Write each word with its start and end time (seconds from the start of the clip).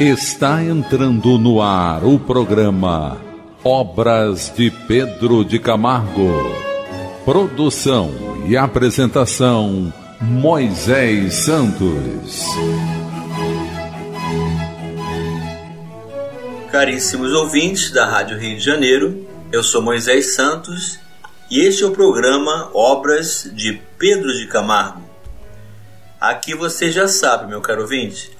Está 0.00 0.62
entrando 0.62 1.38
no 1.38 1.60
ar 1.60 2.02
o 2.02 2.18
programa 2.18 3.20
Obras 3.62 4.52
de 4.56 4.70
Pedro 4.70 5.44
de 5.44 5.58
Camargo. 5.58 6.32
Produção 7.24 8.10
e 8.46 8.56
apresentação 8.56 9.92
Moisés 10.20 11.34
Santos. 11.34 12.42
Caríssimos 16.72 17.32
ouvintes 17.34 17.90
da 17.92 18.06
Rádio 18.06 18.38
Rio 18.38 18.56
de 18.56 18.64
Janeiro, 18.64 19.28
eu 19.52 19.62
sou 19.62 19.82
Moisés 19.82 20.34
Santos 20.34 20.98
e 21.50 21.60
este 21.60 21.84
é 21.84 21.86
o 21.86 21.90
programa 21.90 22.70
Obras 22.72 23.48
de 23.52 23.80
Pedro 23.98 24.32
de 24.32 24.46
Camargo. 24.46 25.02
Aqui 26.18 26.54
você 26.54 26.90
já 26.90 27.06
sabe, 27.06 27.46
meu 27.46 27.60
caro 27.60 27.82
ouvinte, 27.82 28.30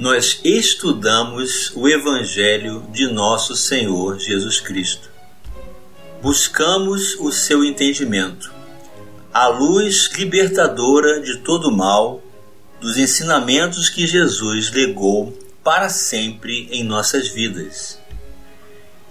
nós 0.00 0.40
estudamos 0.42 1.72
o 1.76 1.86
Evangelho 1.86 2.82
de 2.90 3.06
nosso 3.06 3.54
Senhor 3.54 4.18
Jesus 4.18 4.58
Cristo. 4.58 5.10
Buscamos 6.22 7.16
o 7.16 7.30
seu 7.30 7.62
entendimento, 7.62 8.50
a 9.30 9.48
luz 9.48 10.10
libertadora 10.16 11.20
de 11.20 11.36
todo 11.40 11.70
mal, 11.70 12.22
dos 12.80 12.96
ensinamentos 12.96 13.90
que 13.90 14.06
Jesus 14.06 14.70
legou 14.70 15.38
para 15.62 15.90
sempre 15.90 16.66
em 16.70 16.82
nossas 16.82 17.28
vidas. 17.28 17.98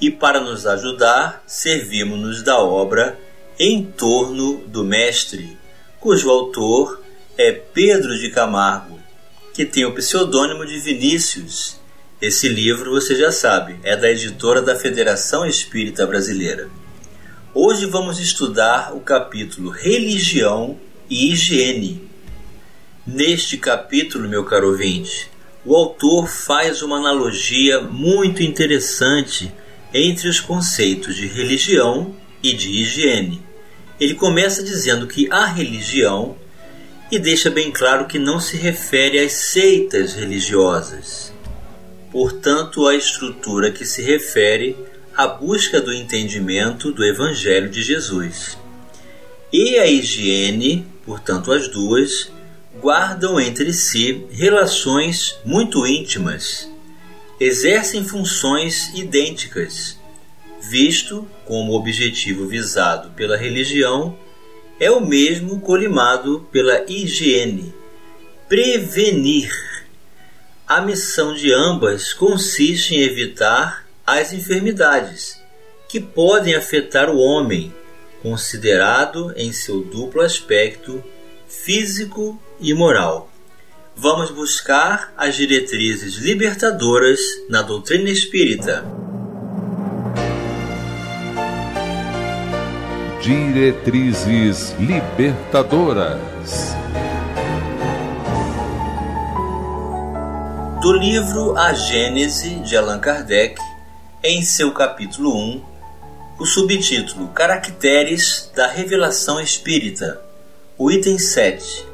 E 0.01 0.09
para 0.09 0.41
nos 0.41 0.65
ajudar, 0.65 1.43
servimos-nos 1.45 2.41
da 2.41 2.57
obra 2.57 3.15
Em 3.59 3.83
torno 3.83 4.63
do 4.65 4.83
Mestre, 4.83 5.55
cujo 5.99 6.31
autor 6.31 7.03
é 7.37 7.51
Pedro 7.51 8.17
de 8.17 8.31
Camargo 8.31 8.98
que 9.53 9.65
tem 9.65 9.85
o 9.85 9.93
pseudônimo 9.93 10.65
de 10.65 10.79
Vinícius. 10.79 11.79
Esse 12.21 12.47
livro, 12.47 12.91
você 12.91 13.15
já 13.15 13.31
sabe, 13.31 13.79
é 13.83 13.95
da 13.95 14.09
editora 14.09 14.61
da 14.61 14.75
Federação 14.75 15.45
Espírita 15.45 16.05
Brasileira. 16.05 16.69
Hoje 17.53 17.85
vamos 17.85 18.19
estudar 18.19 18.93
o 18.95 18.99
capítulo 18.99 19.69
Religião 19.69 20.77
e 21.09 21.31
Higiene. 21.31 22.09
Neste 23.05 23.57
capítulo, 23.57 24.29
meu 24.29 24.43
caro 24.43 24.69
ouvinte, 24.69 25.29
o 25.65 25.75
autor 25.75 26.27
faz 26.27 26.81
uma 26.81 26.97
analogia 26.97 27.81
muito 27.81 28.43
interessante 28.43 29.51
entre 29.93 30.27
os 30.29 30.39
conceitos 30.39 31.15
de 31.15 31.25
religião 31.25 32.15
e 32.43 32.53
de 32.53 32.69
higiene. 32.69 33.43
Ele 33.99 34.13
começa 34.13 34.63
dizendo 34.63 35.07
que 35.07 35.27
a 35.31 35.45
religião 35.45 36.37
e 37.11 37.17
deixa 37.17 37.49
bem 37.49 37.71
claro 37.71 38.05
que 38.05 38.19
não 38.19 38.39
se 38.39 38.55
refere 38.55 39.19
às 39.19 39.33
seitas 39.33 40.13
religiosas. 40.13 41.33
Portanto, 42.11 42.87
a 42.87 42.95
estrutura 42.95 43.71
que 43.71 43.85
se 43.85 44.01
refere 44.01 44.77
à 45.15 45.27
busca 45.27 45.81
do 45.81 45.91
entendimento 45.91 46.91
do 46.91 47.03
Evangelho 47.03 47.69
de 47.69 47.81
Jesus. 47.81 48.57
E 49.51 49.77
a 49.77 49.87
higiene, 49.87 50.85
portanto, 51.05 51.51
as 51.51 51.67
duas, 51.67 52.31
guardam 52.79 53.39
entre 53.39 53.73
si 53.73 54.25
relações 54.31 55.35
muito 55.43 55.85
íntimas, 55.85 56.69
exercem 57.39 58.03
funções 58.03 58.93
idênticas, 58.93 59.97
visto 60.61 61.27
como 61.45 61.73
objetivo 61.73 62.47
visado 62.47 63.09
pela 63.11 63.35
religião 63.35 64.15
é 64.79 64.89
o 64.89 65.05
mesmo 65.05 65.59
colimado 65.59 66.47
pela 66.51 66.85
higiene, 66.89 67.73
prevenir. 68.47 69.51
A 70.65 70.81
missão 70.81 71.33
de 71.33 71.51
ambas 71.51 72.13
consiste 72.13 72.95
em 72.95 73.01
evitar 73.01 73.85
as 74.05 74.31
enfermidades 74.33 75.41
que 75.87 75.99
podem 75.99 76.55
afetar 76.55 77.09
o 77.09 77.17
homem, 77.17 77.73
considerado 78.21 79.33
em 79.35 79.51
seu 79.51 79.81
duplo 79.81 80.21
aspecto 80.21 81.03
físico 81.47 82.41
e 82.59 82.73
moral. 82.73 83.31
Vamos 83.95 84.29
buscar 84.31 85.13
as 85.17 85.35
diretrizes 85.35 86.15
libertadoras 86.15 87.19
na 87.49 87.61
doutrina 87.61 88.09
espírita. 88.09 89.08
Diretrizes 93.21 94.73
Libertadoras. 94.79 96.73
Do 100.81 100.93
livro 100.93 101.57
A 101.57 101.73
Gênese 101.73 102.55
de 102.61 102.77
Allan 102.77 102.99
Kardec, 102.99 103.59
em 104.23 104.41
seu 104.41 104.71
capítulo 104.71 105.37
1, 105.37 105.61
o 106.39 106.45
subtítulo 106.45 107.27
Caracteres 107.27 108.49
da 108.55 108.67
Revelação 108.67 109.41
Espírita, 109.41 110.21
o 110.77 110.89
item 110.89 111.19
7. 111.19 111.85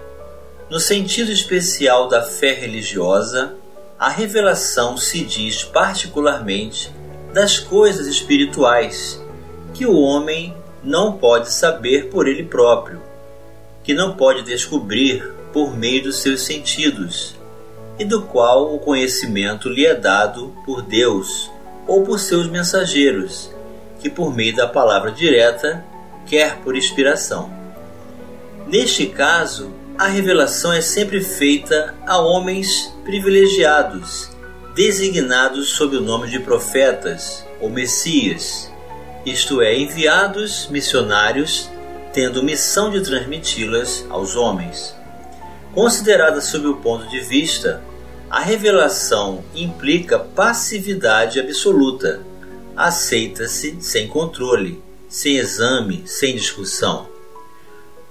No 0.70 0.80
sentido 0.80 1.32
especial 1.32 2.08
da 2.08 2.22
fé 2.22 2.54
religiosa, 2.54 3.56
a 3.98 4.10
revelação 4.10 4.96
se 4.96 5.26
diz 5.26 5.64
particularmente 5.64 6.94
das 7.34 7.58
coisas 7.58 8.06
espirituais 8.06 9.20
que 9.74 9.88
o 9.88 10.00
homem 10.00 10.56
não 10.86 11.14
pode 11.14 11.52
saber 11.52 12.10
por 12.10 12.28
ele 12.28 12.44
próprio, 12.44 13.02
que 13.84 13.94
não 13.94 14.16
pode 14.16 14.44
descobrir 14.44 15.34
por 15.52 15.76
meio 15.76 16.04
dos 16.04 16.20
seus 16.20 16.44
sentidos, 16.44 17.36
e 17.98 18.06
do 18.06 18.22
qual 18.22 18.74
o 18.74 18.78
conhecimento 18.78 19.68
lhe 19.68 19.86
é 19.86 19.96
dado 19.96 20.54
por 20.64 20.84
Deus 20.84 21.50
ou 21.88 22.04
por 22.04 22.20
seus 22.20 22.48
mensageiros, 22.48 23.50
que 24.00 24.10
por 24.10 24.36
meio 24.36 24.56
da 24.56 24.68
palavra 24.68 25.12
direta, 25.12 25.84
quer 26.28 26.58
por 26.58 26.76
inspiração. 26.76 27.50
Neste 28.68 29.08
caso, 29.08 29.72
a 29.98 30.08
revelação 30.08 30.74
é 30.74 30.82
sempre 30.82 31.22
feita 31.22 31.96
a 32.06 32.20
homens 32.20 32.94
privilegiados, 33.04 34.30
designados 34.76 35.70
sob 35.70 35.96
o 35.96 36.02
nome 36.02 36.30
de 36.30 36.40
profetas 36.40 37.46
ou 37.62 37.70
messias 37.70 38.75
isto 39.26 39.62
é, 39.62 39.78
enviados 39.78 40.68
missionários, 40.70 41.70
tendo 42.14 42.44
missão 42.44 42.92
de 42.92 43.02
transmiti-las 43.02 44.06
aos 44.10 44.36
homens. 44.36 44.96
Considerada 45.74 46.40
sob 46.40 46.68
o 46.68 46.78
ponto 46.78 47.08
de 47.10 47.20
vista, 47.20 47.82
a 48.30 48.40
revelação 48.40 49.44
implica 49.54 50.18
passividade 50.18 51.40
absoluta, 51.40 52.22
aceita-se 52.76 53.78
sem 53.82 54.08
controle, 54.08 54.82
sem 55.10 55.38
exame, 55.38 56.04
sem 56.06 56.36
discussão. 56.36 57.08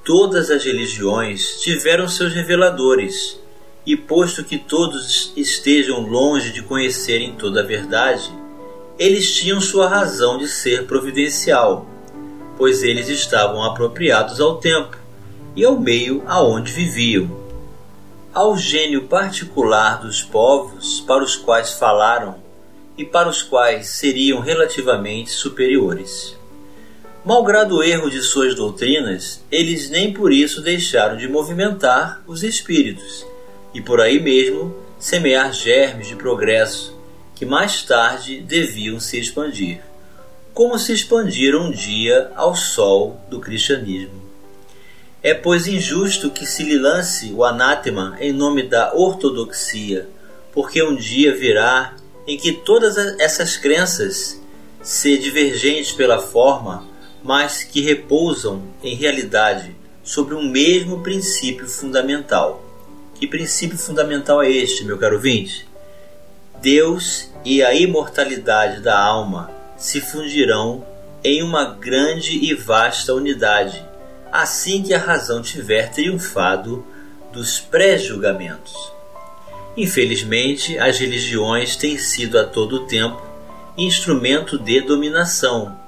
Todas 0.05 0.51
as 0.51 0.65
religiões 0.65 1.61
tiveram 1.61 2.09
seus 2.09 2.35
reveladores, 2.35 3.39
e 3.87 3.97
posto 3.97 4.45
que 4.45 4.59
todos 4.59 5.33
estejam 5.37 6.01
longe 6.01 6.51
de 6.53 6.63
conhecerem 6.63 7.35
toda 7.37 7.61
a 7.61 7.65
verdade, 7.65 8.31
eles 8.99 9.35
tinham 9.35 9.61
sua 9.61 9.89
razão 9.89 10.39
de 10.39 10.47
ser 10.47 10.87
providencial, 10.87 11.87
pois 12.57 12.83
eles 12.83 13.09
estavam 13.09 13.63
apropriados 13.65 14.41
ao 14.41 14.59
tempo 14.59 14.97
e 15.57 15.65
ao 15.65 15.79
meio 15.79 16.23
aonde 16.27 16.73
viviam. 16.73 17.43
Ao 18.33 18.57
gênio 18.57 19.07
particular 19.09 20.01
dos 20.01 20.23
povos 20.23 21.01
para 21.01 21.25
os 21.25 21.35
quais 21.35 21.73
falaram 21.73 22.37
e 22.97 23.05
para 23.05 23.29
os 23.29 23.43
quais 23.43 23.89
seriam 23.89 24.41
relativamente 24.41 25.31
superiores. 25.31 26.37
Malgrado 27.25 27.77
o 27.77 27.83
erro 27.83 28.11
de 28.11 28.21
suas 28.23 28.55
doutrinas, 28.55 29.43
eles 29.51 29.89
nem 29.89 30.13
por 30.13 30.33
isso 30.33 30.61
deixaram 30.61 31.17
de 31.17 31.27
movimentar 31.27 32.23
os 32.27 32.43
espíritos 32.45 33.27
e 33.73 33.81
por 33.81 34.01
aí 34.01 34.21
mesmo 34.21 34.77
semear 34.99 35.53
germes 35.53 36.07
de 36.07 36.15
progresso 36.15 36.94
que 37.35 37.45
mais 37.45 37.83
tarde 37.83 38.41
deviam 38.41 39.01
se 39.01 39.19
expandir, 39.19 39.81
como 40.53 40.79
se 40.79 40.93
expandiram 40.93 41.67
um 41.67 41.71
dia 41.71 42.31
ao 42.37 42.55
sol 42.55 43.21
do 43.29 43.41
cristianismo. 43.41 44.23
É, 45.23 45.35
pois, 45.35 45.67
injusto 45.67 46.31
que 46.31 46.47
se 46.47 46.63
lhe 46.63 46.79
lance 46.79 47.33
o 47.33 47.45
anátema 47.45 48.17
em 48.21 48.33
nome 48.33 48.63
da 48.63 48.95
ortodoxia, 48.95 50.09
porque 50.53 50.83
um 50.83 50.95
dia 50.95 51.35
virá 51.35 51.97
em 52.27 52.37
que 52.37 52.53
todas 52.53 52.97
essas 53.19 53.57
crenças, 53.57 54.41
se 54.83 55.17
divergentes 55.17 55.93
pela 55.93 56.19
forma, 56.19 56.87
mas 57.23 57.65
que 57.65 57.81
repousam 57.81 58.63
em 58.83 58.95
realidade 58.95 59.75
sobre 60.03 60.35
um 60.35 60.47
mesmo 60.47 61.03
princípio 61.03 61.67
fundamental. 61.67 62.63
Que 63.15 63.27
princípio 63.27 63.79
fundamental 63.79 64.43
é 64.43 64.51
este, 64.51 64.85
meu 64.85 64.99
caro 64.99 65.17
ouvinte? 65.17 65.67
Deus 66.65 67.31
e 67.45 67.63
a 67.63 67.75
imortalidade 67.75 68.81
da 68.81 68.99
alma 68.99 69.51
se 69.77 70.01
fundirão 70.01 70.83
em 71.23 71.43
uma 71.43 71.75
grande 71.75 72.39
e 72.43 72.55
vasta 72.55 73.13
unidade, 73.13 73.85
assim 74.33 74.83
que 74.83 74.95
a 74.95 74.99
razão 74.99 75.43
tiver 75.43 75.91
triunfado 75.91 76.83
dos 77.31 77.61
pré-julgamentos. 77.61 78.75
Infelizmente, 79.77 80.79
as 80.79 80.99
religiões 80.99 81.77
têm 81.77 81.99
sido 81.99 82.39
a 82.39 82.45
todo 82.45 82.87
tempo 82.87 83.23
instrumento 83.77 84.59
de 84.59 84.81
dominação. 84.81 85.79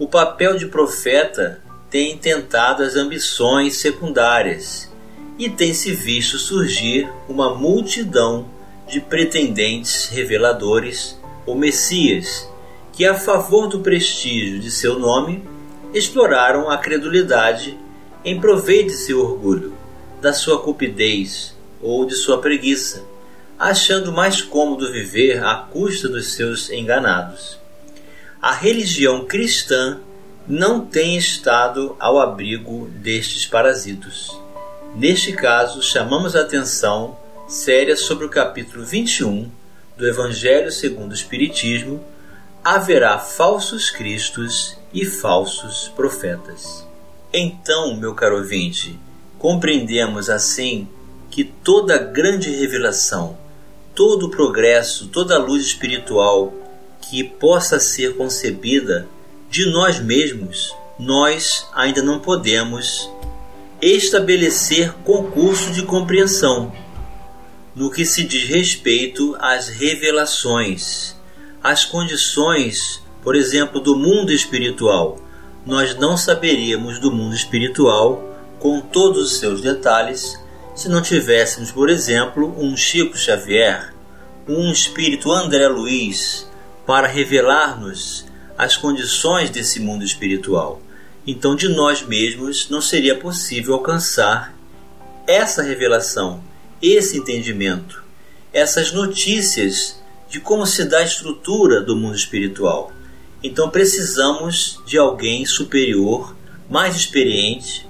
O 0.00 0.08
papel 0.08 0.56
de 0.56 0.66
profeta 0.66 1.62
tem 1.88 2.18
tentado 2.18 2.82
as 2.82 2.96
ambições 2.96 3.76
secundárias 3.76 4.92
e 5.38 5.48
tem 5.48 5.72
se 5.72 5.92
visto 5.92 6.38
surgir 6.38 7.08
uma 7.28 7.54
multidão 7.54 8.57
de 8.88 9.00
pretendentes 9.00 10.06
reveladores 10.06 11.18
ou 11.46 11.54
messias 11.54 12.48
que, 12.92 13.04
a 13.04 13.14
favor 13.14 13.68
do 13.68 13.80
prestígio 13.80 14.58
de 14.58 14.70
seu 14.70 14.98
nome, 14.98 15.44
exploraram 15.94 16.70
a 16.70 16.78
credulidade 16.78 17.78
em 18.24 18.40
proveito 18.40 18.88
de 18.88 18.96
seu 18.96 19.20
orgulho, 19.20 19.74
da 20.20 20.32
sua 20.32 20.60
cupidez 20.60 21.54
ou 21.80 22.04
de 22.04 22.14
sua 22.14 22.40
preguiça 22.40 23.04
achando 23.58 24.12
mais 24.12 24.40
cômodo 24.40 24.92
viver 24.92 25.42
à 25.42 25.56
custa 25.56 26.08
dos 26.08 26.32
seus 26.32 26.70
enganados. 26.70 27.58
A 28.40 28.52
religião 28.52 29.24
cristã 29.24 29.98
não 30.46 30.86
tem 30.86 31.16
estado 31.16 31.96
ao 31.98 32.20
abrigo 32.20 32.88
destes 32.94 33.46
parasitos. 33.46 34.38
Neste 34.94 35.32
caso, 35.32 35.82
chamamos 35.82 36.36
a 36.36 36.42
atenção 36.42 37.18
séria 37.48 37.96
sobre 37.96 38.26
o 38.26 38.28
capítulo 38.28 38.84
21 38.84 39.50
do 39.96 40.06
Evangelho 40.06 40.70
segundo 40.70 41.12
o 41.12 41.14
Espiritismo: 41.14 42.04
haverá 42.62 43.18
falsos 43.18 43.88
cristos 43.88 44.76
e 44.92 45.06
falsos 45.06 45.88
profetas. 45.96 46.86
Então, 47.32 47.96
meu 47.96 48.14
caro 48.14 48.36
ouvinte, 48.36 49.00
compreendemos 49.38 50.28
assim 50.28 50.86
que 51.30 51.42
toda 51.42 51.96
grande 51.96 52.50
revelação 52.50 53.38
todo 53.94 54.26
o 54.26 54.30
progresso, 54.30 55.08
toda 55.08 55.34
a 55.34 55.38
luz 55.38 55.64
espiritual 55.64 56.52
que 57.00 57.24
possa 57.24 57.80
ser 57.80 58.16
concebida 58.16 59.08
de 59.50 59.70
nós 59.72 59.98
mesmos, 59.98 60.74
nós 60.98 61.66
ainda 61.74 62.02
não 62.02 62.20
podemos 62.20 63.10
estabelecer 63.80 64.92
concurso 65.04 65.72
de 65.72 65.82
compreensão 65.82 66.72
no 67.78 67.92
que 67.92 68.04
se 68.04 68.24
diz 68.24 68.48
respeito 68.48 69.36
às 69.38 69.68
revelações, 69.68 71.14
às 71.62 71.84
condições, 71.84 73.00
por 73.22 73.36
exemplo, 73.36 73.80
do 73.80 73.94
mundo 73.94 74.32
espiritual. 74.32 75.22
Nós 75.64 75.94
não 75.94 76.16
saberíamos 76.16 76.98
do 76.98 77.12
mundo 77.12 77.36
espiritual 77.36 78.36
com 78.58 78.80
todos 78.80 79.30
os 79.30 79.38
seus 79.38 79.60
detalhes 79.62 80.36
se 80.74 80.88
não 80.88 81.00
tivéssemos, 81.00 81.70
por 81.70 81.88
exemplo, 81.88 82.52
um 82.58 82.76
Chico 82.76 83.16
Xavier, 83.16 83.94
um 84.48 84.72
espírito 84.72 85.30
André 85.30 85.68
Luiz, 85.68 86.50
para 86.84 87.06
revelar-nos 87.06 88.24
as 88.56 88.76
condições 88.76 89.50
desse 89.50 89.78
mundo 89.78 90.02
espiritual. 90.02 90.82
Então, 91.24 91.54
de 91.54 91.68
nós 91.68 92.02
mesmos 92.02 92.68
não 92.70 92.80
seria 92.80 93.14
possível 93.14 93.74
alcançar 93.74 94.52
essa 95.28 95.62
revelação, 95.62 96.42
esse 96.80 97.18
entendimento, 97.18 98.02
essas 98.52 98.92
notícias 98.92 100.00
de 100.28 100.40
como 100.40 100.66
se 100.66 100.84
dá 100.84 100.98
a 100.98 101.04
estrutura 101.04 101.80
do 101.80 101.96
mundo 101.96 102.14
espiritual. 102.14 102.92
Então, 103.42 103.70
precisamos 103.70 104.80
de 104.86 104.98
alguém 104.98 105.46
superior, 105.46 106.36
mais 106.68 106.96
experiente, 106.96 107.88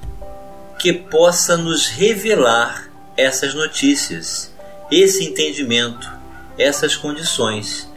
que 0.78 0.92
possa 0.92 1.56
nos 1.56 1.88
revelar 1.88 2.90
essas 3.16 3.54
notícias, 3.54 4.54
esse 4.90 5.24
entendimento, 5.24 6.08
essas 6.56 6.94
condições. 6.94 7.88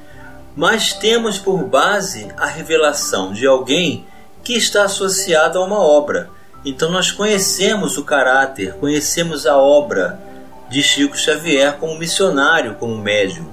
Mas 0.55 0.93
temos 0.93 1.37
por 1.37 1.63
base 1.63 2.27
a 2.37 2.47
revelação 2.47 3.31
de 3.31 3.45
alguém 3.45 4.05
que 4.43 4.53
está 4.53 4.83
associado 4.85 5.59
a 5.59 5.63
uma 5.63 5.79
obra. 5.79 6.29
Então 6.65 6.91
nós 6.91 7.11
conhecemos 7.11 7.97
o 7.97 8.03
caráter, 8.03 8.73
conhecemos 8.73 9.45
a 9.45 9.57
obra 9.57 10.19
de 10.71 10.81
Chico 10.81 11.17
Xavier 11.17 11.77
como 11.77 11.99
missionário, 11.99 12.75
como 12.75 12.97
médium, 12.97 13.47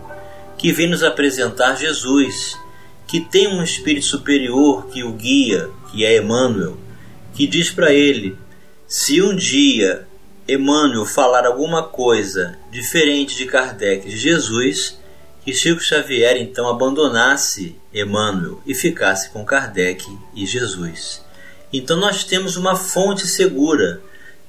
que 0.57 0.73
vem 0.73 0.89
nos 0.89 1.03
apresentar 1.03 1.77
Jesus, 1.77 2.57
que 3.07 3.21
tem 3.21 3.49
um 3.49 3.63
espírito 3.63 4.07
superior 4.07 4.87
que 4.87 5.03
o 5.03 5.13
guia, 5.13 5.69
que 5.91 6.05
é 6.05 6.17
Emmanuel, 6.17 6.79
que 7.35 7.47
diz 7.47 7.71
para 7.71 7.93
ele: 7.93 8.39
se 8.87 9.21
um 9.21 9.35
dia 9.35 10.07
Emmanuel 10.49 11.05
falar 11.05 11.45
alguma 11.45 11.83
coisa 11.83 12.57
diferente 12.71 13.37
de 13.37 13.47
Kardec 13.47 14.09
de 14.09 14.17
Jesus, 14.17 14.99
que 15.45 15.53
Chico 15.53 15.81
Xavier 15.81 16.37
então 16.37 16.69
abandonasse 16.69 17.77
Emmanuel 17.93 18.61
e 18.67 18.75
ficasse 18.75 19.31
com 19.31 19.45
Kardec 19.45 20.05
e 20.35 20.47
Jesus. 20.47 21.25
Então 21.73 21.97
nós 21.97 22.25
temos 22.25 22.57
uma 22.57 22.77
fonte 22.77 23.27
segura. 23.27 24.01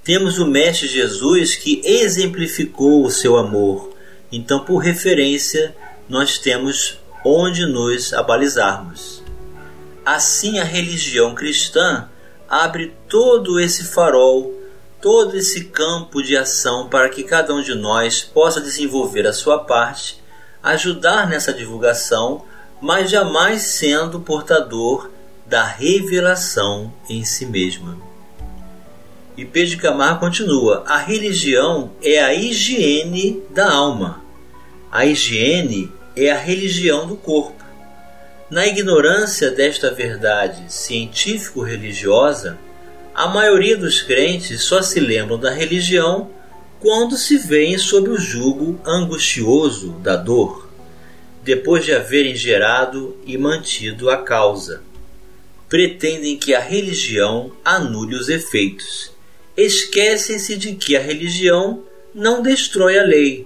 Temos 0.04 0.40
o 0.40 0.46
Mestre 0.46 0.88
Jesus 0.88 1.56
que 1.56 1.81
exemplificou 1.84 3.06
o 3.06 3.12
seu 3.12 3.38
amor. 3.38 3.94
Então, 4.31 4.63
por 4.63 4.78
referência, 4.78 5.75
nós 6.07 6.38
temos 6.38 7.00
onde 7.24 7.66
nos 7.66 8.13
abalizarmos. 8.13 9.22
Assim, 10.06 10.60
a 10.60 10.63
religião 10.63 11.36
cristã 11.36 12.10
abre 12.48 12.96
todo 13.07 13.60
esse 13.60 13.84
farol, 13.84 14.54
todo 15.01 15.36
esse 15.36 15.66
campo 15.66 16.24
de 16.24 16.36
ação 16.36 16.90
para 16.90 17.10
que 17.10 17.24
cada 17.24 17.54
um 17.54 17.62
de 17.62 17.75
nós 17.75 18.22
possa 18.22 18.60
desenvolver 18.60 19.28
a 19.28 19.34
sua 19.34 19.60
parte, 19.60 20.22
ajudar 20.63 21.28
nessa 21.28 21.54
divulgação, 21.54 22.46
mas 22.81 23.12
jamais 23.12 23.62
sendo 23.63 24.19
portador 24.22 25.10
da 25.46 25.63
revelação 25.63 26.94
em 27.10 27.24
si 27.24 27.46
mesma. 27.46 28.09
E 29.39 29.45
Pedro 29.45 29.77
Camargo 29.77 30.19
continua: 30.19 30.83
a 30.86 30.97
religião 30.97 31.94
é 32.03 32.19
a 32.19 32.33
higiene 32.33 33.41
da 33.51 33.71
alma. 33.71 34.21
A 34.91 35.06
higiene 35.06 35.89
é 36.13 36.30
a 36.30 36.38
religião 36.38 37.07
do 37.07 37.15
corpo. 37.15 37.63
Na 38.50 38.68
ignorância 38.68 39.50
desta 39.50 39.91
verdade 39.91 40.65
científico-religiosa, 40.68 42.57
a 43.15 43.30
maioria 43.30 43.77
dos 43.77 44.01
crentes 44.01 44.62
só 44.63 44.81
se 44.81 45.00
lembram 45.00 45.39
da 45.39 45.51
religião 45.51 46.30
quando 46.81 47.15
se 47.15 47.38
veem 47.38 47.77
sob 47.77 48.09
o 48.09 48.18
jugo 48.18 48.77
angustioso 48.86 49.91
da 50.01 50.18
dor, 50.18 50.69
depois 51.45 51.86
de 51.86 51.93
haverem 51.93 52.36
gerado 52.36 53.15
e 53.25 53.38
mantido 53.38 54.10
a 54.10 54.17
causa. 54.17 54.81
Pretendem 55.69 56.36
que 56.36 56.53
a 56.53 56.60
religião 56.60 57.53
anule 57.63 58.15
os 58.15 58.27
efeitos. 58.27 59.09
Esquecem-se 59.62 60.56
de 60.56 60.74
que 60.75 60.96
a 60.96 61.01
religião 61.01 61.84
não 62.16 62.42
destrói 62.42 62.98
a 62.98 63.04
lei, 63.04 63.46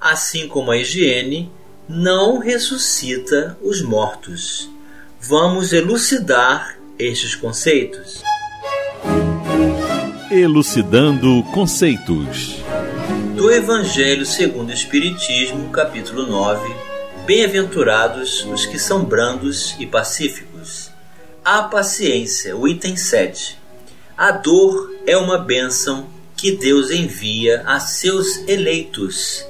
assim 0.00 0.48
como 0.48 0.70
a 0.70 0.78
higiene 0.78 1.52
não 1.86 2.38
ressuscita 2.38 3.58
os 3.60 3.82
mortos. 3.82 4.70
Vamos 5.20 5.74
elucidar 5.74 6.78
estes 6.98 7.34
conceitos. 7.34 8.22
Elucidando 10.30 11.42
conceitos. 11.52 12.56
Do 13.36 13.52
Evangelho 13.52 14.24
segundo 14.24 14.70
o 14.70 14.72
Espiritismo, 14.72 15.68
capítulo 15.68 16.26
9. 16.26 16.74
Bem-aventurados 17.26 18.46
os 18.46 18.64
que 18.64 18.78
são 18.78 19.04
brandos 19.04 19.76
e 19.78 19.86
pacíficos. 19.86 20.90
A 21.44 21.64
paciência, 21.64 22.56
o 22.56 22.66
item 22.66 22.96
7. 22.96 23.58
A 24.16 24.30
dor 24.30 24.89
é 25.06 25.16
uma 25.16 25.38
bênção 25.38 26.08
que 26.36 26.52
Deus 26.52 26.90
envia 26.90 27.62
a 27.66 27.78
seus 27.80 28.48
eleitos 28.48 29.46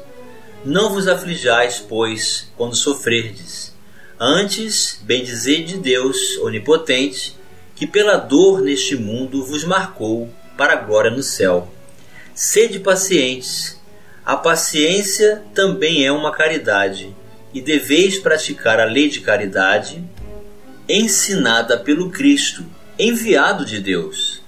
não 0.64 0.90
vos 0.90 1.08
aflijais, 1.08 1.82
pois, 1.88 2.52
quando 2.56 2.76
sofrerdes. 2.76 3.74
Antes, 4.18 5.00
bendizei 5.02 5.64
de 5.64 5.78
Deus 5.78 6.36
onipotente, 6.42 7.34
que 7.74 7.86
pela 7.86 8.18
dor 8.18 8.60
neste 8.60 8.94
mundo 8.94 9.42
vos 9.42 9.64
marcou 9.64 10.28
para 10.58 10.74
a 10.74 10.76
glória 10.76 11.10
no 11.10 11.22
céu. 11.22 11.72
Sede 12.34 12.78
pacientes. 12.78 13.80
A 14.22 14.36
paciência 14.36 15.42
também 15.54 16.04
é 16.04 16.12
uma 16.12 16.30
caridade, 16.30 17.16
e 17.54 17.60
deveis 17.62 18.18
praticar 18.18 18.78
a 18.78 18.84
lei 18.84 19.08
de 19.08 19.20
caridade, 19.20 20.04
ensinada 20.86 21.78
pelo 21.78 22.10
Cristo, 22.10 22.66
enviado 22.98 23.64
de 23.64 23.80
Deus. 23.80 24.39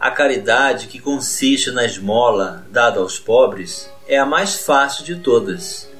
A 0.00 0.12
caridade 0.12 0.86
que 0.86 1.00
consiste 1.00 1.72
na 1.72 1.84
esmola 1.84 2.64
dada 2.70 3.00
aos 3.00 3.18
pobres 3.18 3.90
é 4.06 4.16
a 4.16 4.24
mais 4.24 4.62
fácil 4.62 5.04
de 5.04 5.16
todas. 5.16 5.90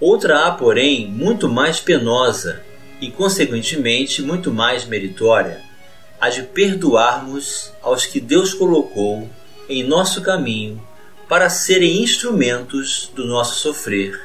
Outra 0.00 0.46
há, 0.46 0.50
porém, 0.50 1.06
muito 1.06 1.48
mais 1.48 1.78
penosa 1.78 2.60
e, 3.00 3.12
consequentemente, 3.12 4.22
muito 4.22 4.52
mais 4.52 4.84
meritória, 4.84 5.62
a 6.20 6.28
de 6.28 6.42
perdoarmos 6.42 7.72
aos 7.80 8.04
que 8.04 8.20
Deus 8.20 8.52
colocou 8.52 9.30
em 9.68 9.84
nosso 9.84 10.20
caminho 10.20 10.82
para 11.28 11.48
serem 11.48 12.02
instrumentos 12.02 13.08
do 13.14 13.24
nosso 13.24 13.60
sofrer 13.60 14.20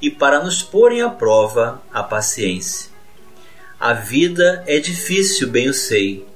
e 0.00 0.08
para 0.08 0.42
nos 0.42 0.62
porem 0.62 1.02
à 1.02 1.10
prova 1.10 1.82
a 1.92 2.02
paciência. 2.02 2.88
A 3.78 3.92
vida 3.92 4.64
é 4.66 4.78
difícil, 4.80 5.48
bem 5.48 5.68
o 5.68 5.74
sei, 5.74 6.26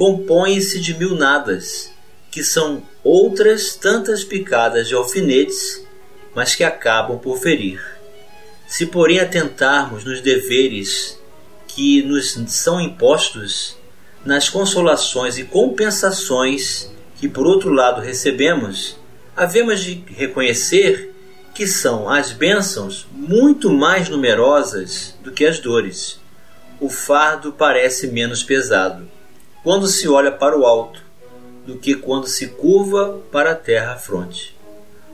compõe-se 0.00 0.80
de 0.80 0.94
mil 0.94 1.14
nadas, 1.14 1.92
que 2.30 2.42
são 2.42 2.82
outras 3.04 3.76
tantas 3.76 4.24
picadas 4.24 4.88
de 4.88 4.94
alfinetes, 4.94 5.86
mas 6.34 6.54
que 6.54 6.64
acabam 6.64 7.18
por 7.18 7.36
ferir. 7.36 7.84
Se, 8.66 8.86
porém, 8.86 9.20
atentarmos 9.20 10.02
nos 10.02 10.22
deveres 10.22 11.20
que 11.66 12.02
nos 12.02 12.32
são 12.48 12.80
impostos, 12.80 13.76
nas 14.24 14.48
consolações 14.48 15.36
e 15.36 15.44
compensações 15.44 16.90
que, 17.16 17.28
por 17.28 17.46
outro 17.46 17.70
lado, 17.70 18.00
recebemos, 18.00 18.96
havemos 19.36 19.80
de 19.80 20.02
reconhecer 20.16 21.14
que 21.54 21.66
são 21.66 22.08
as 22.08 22.32
bênçãos 22.32 23.06
muito 23.12 23.70
mais 23.70 24.08
numerosas 24.08 25.14
do 25.22 25.30
que 25.30 25.44
as 25.44 25.58
dores. 25.58 26.18
O 26.80 26.88
fardo 26.88 27.52
parece 27.52 28.06
menos 28.06 28.42
pesado 28.42 29.06
quando 29.62 29.86
se 29.86 30.08
olha 30.08 30.32
para 30.32 30.58
o 30.58 30.64
alto 30.64 31.04
do 31.66 31.76
que 31.76 31.94
quando 31.94 32.26
se 32.26 32.48
curva 32.48 33.20
para 33.30 33.52
a 33.52 33.54
terra 33.54 33.96
fronte. 33.96 34.56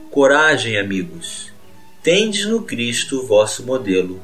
Coragem, 0.09 0.77
amigos. 0.77 1.51
Tendes 2.01 2.45
no 2.45 2.63
Cristo 2.63 3.25
vosso 3.27 3.63
modelo. 3.63 4.21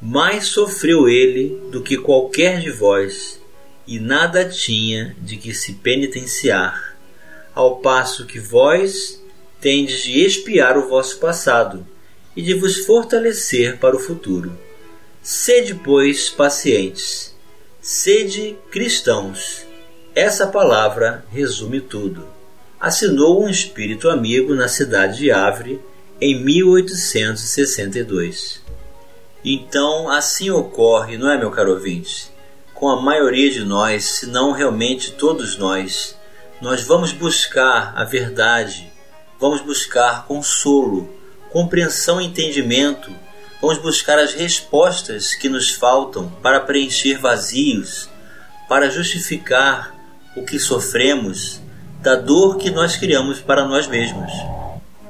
Mais 0.00 0.46
sofreu 0.46 1.08
ele 1.08 1.60
do 1.70 1.82
que 1.82 1.96
qualquer 1.96 2.60
de 2.60 2.70
vós, 2.70 3.40
e 3.86 3.98
nada 3.98 4.48
tinha 4.48 5.16
de 5.18 5.36
que 5.36 5.52
se 5.52 5.74
penitenciar, 5.74 6.96
ao 7.52 7.76
passo 7.76 8.26
que 8.26 8.38
vós 8.38 9.20
tendes 9.60 10.02
de 10.02 10.20
expiar 10.20 10.78
o 10.78 10.88
vosso 10.88 11.18
passado 11.18 11.84
e 12.36 12.42
de 12.42 12.54
vos 12.54 12.76
fortalecer 12.86 13.78
para 13.78 13.96
o 13.96 13.98
futuro. 13.98 14.56
Sede, 15.20 15.74
pois, 15.74 16.30
pacientes, 16.30 17.34
sede 17.90 18.58
cristãos. 18.70 19.64
Essa 20.14 20.48
palavra 20.48 21.24
resume 21.32 21.80
tudo. 21.80 22.28
Assinou 22.78 23.42
um 23.42 23.48
espírito 23.48 24.10
amigo 24.10 24.54
na 24.54 24.68
cidade 24.68 25.16
de 25.16 25.30
Avre 25.30 25.80
em 26.20 26.38
1862. 26.44 28.60
Então, 29.42 30.10
assim 30.10 30.50
ocorre, 30.50 31.16
não 31.16 31.30
é, 31.30 31.38
meu 31.38 31.50
caro 31.50 31.70
ouvinte? 31.70 32.30
Com 32.74 32.90
a 32.90 33.00
maioria 33.00 33.50
de 33.50 33.64
nós, 33.64 34.04
se 34.04 34.26
não 34.26 34.52
realmente 34.52 35.12
todos 35.12 35.56
nós, 35.56 36.14
nós 36.60 36.82
vamos 36.82 37.12
buscar 37.12 37.94
a 37.96 38.04
verdade 38.04 38.92
vamos 39.40 39.60
buscar 39.60 40.26
consolo, 40.26 41.08
compreensão 41.50 42.20
e 42.20 42.26
entendimento, 42.26 43.10
vamos 43.60 43.78
buscar 43.78 44.18
as 44.18 44.34
respostas 44.34 45.34
que 45.34 45.48
nos 45.48 45.70
faltam 45.70 46.30
para 46.42 46.60
preencher 46.60 47.18
vazios, 47.18 48.08
para 48.68 48.90
justificar 48.90 49.94
o 50.36 50.42
que 50.42 50.58
sofremos, 50.58 51.60
da 52.00 52.14
dor 52.14 52.58
que 52.58 52.70
nós 52.70 52.96
criamos 52.96 53.40
para 53.40 53.64
nós 53.64 53.88
mesmos, 53.88 54.32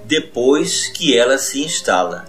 depois 0.04 0.88
que 0.88 1.16
ela 1.16 1.36
se 1.36 1.62
instala. 1.62 2.24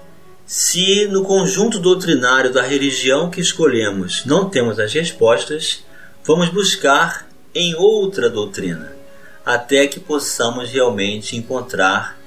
Se 0.46 1.08
no 1.08 1.24
conjunto 1.24 1.80
doutrinário 1.80 2.52
da 2.52 2.62
religião 2.62 3.30
que 3.30 3.40
escolhemos 3.40 4.26
não 4.26 4.50
temos 4.50 4.80
as 4.80 4.92
respostas, 4.92 5.84
vamos 6.26 6.50
buscar 6.50 7.28
em 7.54 7.76
outra 7.76 8.30
doutrina 8.30 9.00
até 9.46 9.88
que 9.88 10.00
possamos 10.00 10.70
realmente 10.70 11.36
encontrar 11.36 12.18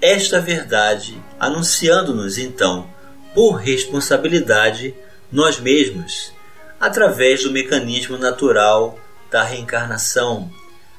esta 0.00 0.40
verdade, 0.40 1.16
anunciando-nos 1.38 2.38
então, 2.38 2.88
por 3.34 3.54
responsabilidade, 3.54 4.94
nós 5.30 5.58
mesmos, 5.58 6.32
através 6.78 7.42
do 7.44 7.50
mecanismo 7.50 8.18
natural 8.18 8.98
da 9.30 9.42
reencarnação, 9.42 10.50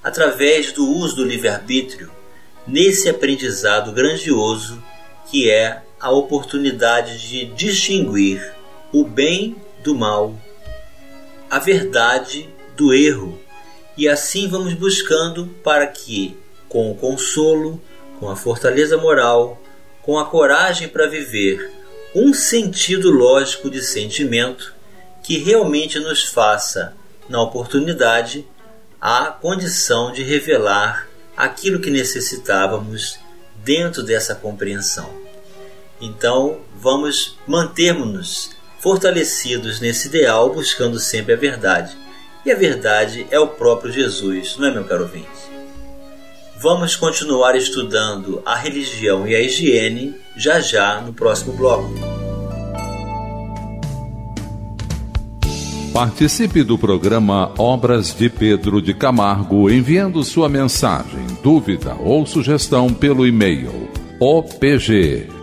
através 0.04 0.72
do 0.72 0.90
uso 0.90 1.18
do 1.18 1.24
livre-arbítrio, 1.24 2.12
nesse 2.66 3.10
aprendizado 3.10 3.92
grandioso 3.92 4.82
que 5.30 5.50
é 5.50 5.82
a 6.00 6.12
oportunidade 6.12 7.28
de 7.28 7.46
distinguir 7.46 8.54
o 8.92 9.04
bem 9.04 9.56
do 9.84 9.96
mal, 9.96 10.36
a 11.50 11.60
verdade 11.60 12.50
do 12.76 12.94
erro, 12.94 13.40
e 13.96 14.10
assim 14.10 14.48
vamos 14.48 14.74
buscando 14.74 15.48
para 15.64 15.86
que, 15.88 16.36
com 16.68 16.92
o 16.92 16.96
consolo, 16.96 17.80
com 18.20 18.30
a 18.30 18.36
fortaleza 18.36 18.98
moral, 18.98 19.62
com 20.02 20.18
a 20.18 20.26
coragem 20.26 20.88
para 20.88 21.08
viver 21.08 21.72
um 22.16 22.34
sentido 22.34 23.10
lógico 23.10 23.70
de 23.70 23.82
sentimento 23.82 24.74
que 25.24 25.38
realmente 25.38 26.00
nos 26.00 26.26
faça, 26.26 26.94
na 27.30 27.42
oportunidade, 27.42 28.46
a 29.00 29.28
condição 29.28 30.12
de 30.12 30.24
revelar 30.24 31.08
aquilo 31.36 31.80
que 31.80 31.90
necessitávamos 31.90 33.18
dentro 33.64 34.04
dessa 34.04 34.36
compreensão. 34.36 35.10
Então, 36.00 36.60
vamos 36.76 37.38
mantermos-nos 37.48 38.52
fortalecidos 38.80 39.80
nesse 39.80 40.10
ideal, 40.10 40.54
buscando 40.54 41.00
sempre 41.00 41.34
a 41.34 41.38
verdade 41.38 41.98
e 42.46 42.52
a 42.52 42.56
verdade 42.56 43.26
é 43.32 43.40
o 43.40 43.48
próprio 43.48 43.92
Jesus, 43.92 44.58
não 44.58 44.68
é, 44.68 44.72
meu 44.72 44.84
caro 44.84 45.04
ouvinte? 45.04 45.63
Vamos 46.64 46.96
continuar 46.96 47.58
estudando 47.58 48.42
a 48.46 48.56
religião 48.56 49.28
e 49.28 49.36
a 49.36 49.42
higiene 49.42 50.16
já 50.34 50.62
já 50.62 51.02
no 51.02 51.12
próximo 51.12 51.52
bloco. 51.58 51.94
Participe 55.92 56.64
do 56.64 56.78
programa 56.78 57.52
Obras 57.58 58.16
de 58.16 58.30
Pedro 58.30 58.82
de 58.82 58.94
Camargo 58.94 59.70
enviando 59.70 60.24
sua 60.24 60.48
mensagem, 60.48 61.28
dúvida 61.44 61.98
ou 62.00 62.26
sugestão 62.26 62.94
pelo 62.94 63.28
e-mail 63.28 63.90
opg 64.18 65.43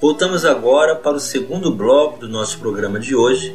Voltamos 0.00 0.46
agora 0.46 0.96
para 0.96 1.18
o 1.18 1.20
segundo 1.20 1.70
bloco 1.70 2.20
do 2.20 2.26
nosso 2.26 2.58
programa 2.58 2.98
de 2.98 3.14
hoje, 3.14 3.54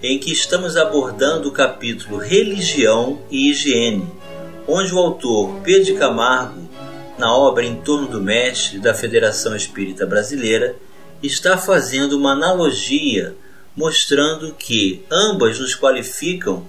em 0.00 0.20
que 0.20 0.30
estamos 0.30 0.76
abordando 0.76 1.48
o 1.48 1.52
capítulo 1.52 2.16
Religião 2.16 3.20
e 3.28 3.50
Higiene, 3.50 4.08
onde 4.68 4.94
o 4.94 4.98
autor 5.00 5.60
Pedro 5.64 5.96
Camargo, 5.96 6.70
na 7.18 7.36
obra 7.36 7.64
Em 7.64 7.74
torno 7.82 8.06
do 8.06 8.22
Mestre 8.22 8.78
da 8.78 8.94
Federação 8.94 9.56
Espírita 9.56 10.06
Brasileira, 10.06 10.76
está 11.20 11.58
fazendo 11.58 12.16
uma 12.16 12.34
analogia 12.34 13.34
mostrando 13.74 14.54
que 14.54 15.04
ambas 15.10 15.58
nos 15.58 15.74
qualificam 15.74 16.64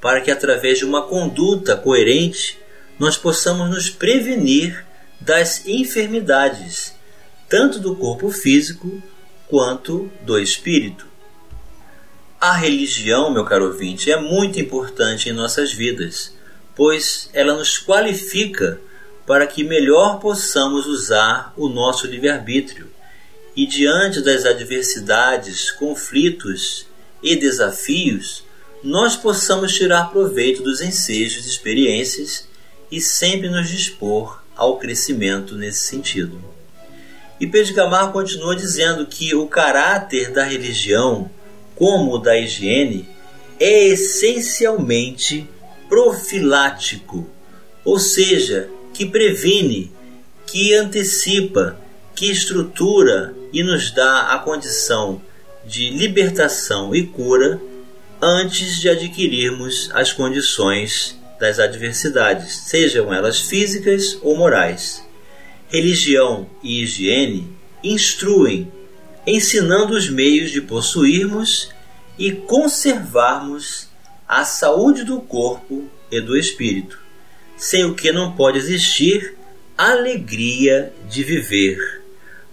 para 0.00 0.22
que, 0.22 0.30
através 0.30 0.78
de 0.78 0.86
uma 0.86 1.02
conduta 1.02 1.76
coerente, 1.76 2.58
nós 2.98 3.18
possamos 3.18 3.68
nos 3.68 3.90
prevenir 3.90 4.82
das 5.20 5.66
enfermidades 5.66 6.94
tanto 7.52 7.78
do 7.80 7.94
corpo 7.94 8.30
físico 8.30 9.02
quanto 9.46 10.10
do 10.22 10.38
espírito. 10.38 11.06
A 12.40 12.54
religião, 12.56 13.30
meu 13.30 13.44
caro 13.44 13.66
ouvinte, 13.66 14.10
é 14.10 14.18
muito 14.18 14.58
importante 14.58 15.28
em 15.28 15.34
nossas 15.34 15.70
vidas, 15.70 16.34
pois 16.74 17.28
ela 17.34 17.52
nos 17.52 17.76
qualifica 17.76 18.80
para 19.26 19.46
que 19.46 19.62
melhor 19.62 20.18
possamos 20.18 20.86
usar 20.86 21.52
o 21.54 21.68
nosso 21.68 22.06
livre-arbítrio 22.06 22.88
e, 23.54 23.66
diante 23.66 24.22
das 24.22 24.46
adversidades, 24.46 25.70
conflitos 25.70 26.86
e 27.22 27.36
desafios, 27.36 28.44
nós 28.82 29.14
possamos 29.14 29.74
tirar 29.74 30.10
proveito 30.10 30.62
dos 30.62 30.80
ensejos 30.80 31.44
e 31.44 31.50
experiências 31.50 32.48
e 32.90 32.98
sempre 32.98 33.50
nos 33.50 33.68
dispor 33.68 34.42
ao 34.56 34.78
crescimento 34.78 35.54
nesse 35.54 35.80
sentido. 35.80 36.51
E 37.42 37.46
Pedro 37.48 37.74
Camargo 37.74 38.12
continua 38.12 38.54
dizendo 38.54 39.04
que 39.04 39.34
o 39.34 39.48
caráter 39.48 40.30
da 40.30 40.44
religião, 40.44 41.28
como 41.74 42.12
o 42.12 42.18
da 42.18 42.38
higiene, 42.38 43.08
é 43.58 43.88
essencialmente 43.88 45.50
profilático, 45.88 47.28
ou 47.84 47.98
seja, 47.98 48.70
que 48.94 49.04
previne, 49.04 49.90
que 50.46 50.72
antecipa, 50.72 51.76
que 52.14 52.30
estrutura 52.30 53.34
e 53.52 53.64
nos 53.64 53.90
dá 53.90 54.32
a 54.34 54.38
condição 54.38 55.20
de 55.66 55.90
libertação 55.90 56.94
e 56.94 57.04
cura 57.08 57.60
antes 58.20 58.76
de 58.76 58.88
adquirirmos 58.88 59.90
as 59.94 60.12
condições 60.12 61.18
das 61.40 61.58
adversidades, 61.58 62.52
sejam 62.68 63.12
elas 63.12 63.40
físicas 63.40 64.16
ou 64.22 64.36
morais. 64.36 65.02
Religião 65.72 66.46
e 66.62 66.82
higiene 66.82 67.50
instruem, 67.82 68.70
ensinando 69.26 69.94
os 69.94 70.10
meios 70.10 70.50
de 70.50 70.60
possuirmos 70.60 71.70
e 72.18 72.30
conservarmos 72.30 73.88
a 74.28 74.44
saúde 74.44 75.02
do 75.02 75.20
corpo 75.22 75.88
e 76.10 76.20
do 76.20 76.36
espírito, 76.36 76.98
sem 77.56 77.86
o 77.86 77.94
que 77.94 78.12
não 78.12 78.32
pode 78.32 78.58
existir 78.58 79.34
alegria 79.76 80.92
de 81.08 81.24
viver. 81.24 82.02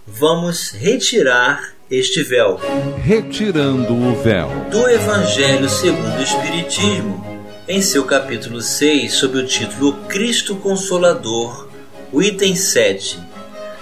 Vamos 0.06 0.70
retirar 0.70 1.74
este 1.90 2.22
véu. 2.22 2.58
Retirando 3.02 3.92
o 3.92 4.14
véu. 4.22 4.48
Do 4.70 4.88
Evangelho 4.88 5.68
segundo 5.68 6.18
o 6.18 6.22
Espiritismo, 6.22 7.46
em 7.68 7.82
seu 7.82 8.04
capítulo 8.04 8.62
6, 8.62 9.12
sob 9.12 9.38
o 9.38 9.46
título 9.46 9.92
Cristo 10.08 10.56
Consolador, 10.56 11.69
o 12.12 12.20
item 12.20 12.56
7. 12.56 13.20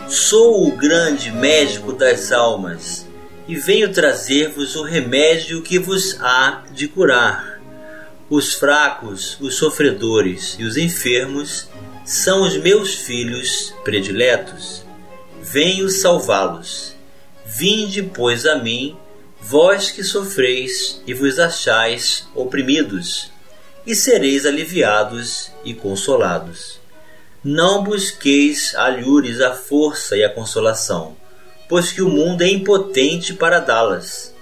Sou 0.06 0.68
o 0.68 0.76
grande 0.76 1.30
médico 1.30 1.92
das 1.92 2.30
almas 2.30 3.06
e 3.46 3.56
venho 3.56 3.90
trazer-vos 3.92 4.76
o 4.76 4.82
remédio 4.82 5.62
que 5.62 5.78
vos 5.78 6.20
há 6.20 6.62
de 6.70 6.88
curar. 6.88 7.58
Os 8.28 8.52
fracos, 8.52 9.38
os 9.40 9.54
sofredores 9.54 10.56
e 10.58 10.64
os 10.64 10.76
enfermos 10.76 11.68
são 12.04 12.42
os 12.42 12.58
meus 12.58 12.94
filhos 12.94 13.74
prediletos. 13.82 14.84
Venho 15.40 15.88
salvá-los. 15.88 16.94
Vinde, 17.46 18.02
pois, 18.02 18.44
a 18.44 18.56
mim, 18.56 18.94
vós 19.40 19.90
que 19.90 20.04
sofreis 20.04 21.00
e 21.06 21.14
vos 21.14 21.38
achais 21.38 22.28
oprimidos, 22.34 23.32
e 23.86 23.94
sereis 23.94 24.44
aliviados 24.44 25.50
e 25.64 25.72
consolados. 25.72 26.78
Não 27.44 27.84
busqueis 27.84 28.74
alhures 28.74 29.40
a 29.40 29.54
força 29.54 30.16
e 30.16 30.24
a 30.24 30.28
consolação, 30.28 31.16
pois 31.68 31.92
que 31.92 32.02
o 32.02 32.08
mundo 32.08 32.42
é 32.42 32.48
impotente 32.48 33.34
para 33.34 33.60
dá-las. 33.60 34.34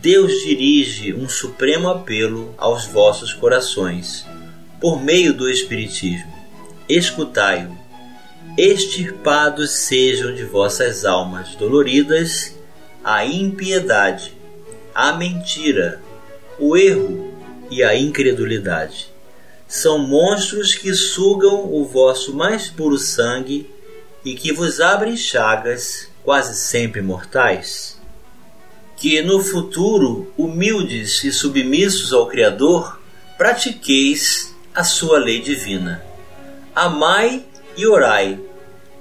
Deus 0.00 0.32
dirige 0.44 1.12
um 1.12 1.28
supremo 1.28 1.88
apelo 1.88 2.54
aos 2.56 2.86
vossos 2.86 3.34
corações, 3.34 4.24
por 4.80 5.02
meio 5.02 5.34
do 5.34 5.50
Espiritismo. 5.50 6.32
Escutai-o 6.88 7.78
extirpados 8.56 9.70
sejam 9.70 10.34
de 10.34 10.44
vossas 10.44 11.04
almas 11.04 11.54
doloridas 11.54 12.54
a 13.02 13.24
impiedade, 13.24 14.36
a 14.94 15.12
mentira, 15.12 16.00
o 16.58 16.76
erro 16.76 17.32
e 17.70 17.82
a 17.82 17.94
incredulidade. 17.94 19.09
São 19.70 20.00
monstros 20.00 20.74
que 20.74 20.92
sugam 20.92 21.72
o 21.72 21.84
vosso 21.84 22.34
mais 22.34 22.68
puro 22.68 22.98
sangue 22.98 23.70
e 24.24 24.34
que 24.34 24.52
vos 24.52 24.80
abrem 24.80 25.16
chagas 25.16 26.08
quase 26.24 26.58
sempre 26.58 27.00
mortais. 27.00 27.96
Que 28.96 29.22
no 29.22 29.40
futuro, 29.40 30.34
humildes 30.36 31.22
e 31.22 31.30
submissos 31.30 32.12
ao 32.12 32.26
Criador, 32.26 33.00
pratiqueis 33.38 34.52
a 34.74 34.82
sua 34.82 35.20
lei 35.20 35.40
divina. 35.40 36.04
Amai 36.74 37.44
e 37.76 37.86
orai. 37.86 38.40